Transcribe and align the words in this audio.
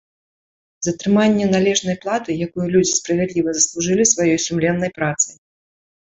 Затрыманне 0.85 1.45
належнай 1.55 1.97
платы, 2.05 2.37
якую 2.45 2.65
людзі 2.75 2.93
справядліва 2.99 3.53
заслужылі 3.59 4.03
сваёй 4.13 4.39
сумленнай 4.47 4.91
працай. 4.97 5.33